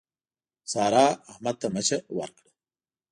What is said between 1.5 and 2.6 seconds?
ته مچه ورکړه.